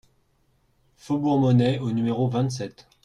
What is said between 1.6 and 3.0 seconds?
au numéro vingt-sept